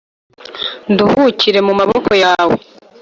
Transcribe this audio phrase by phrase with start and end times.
[0.91, 2.57] nduhukire mu maboko yawe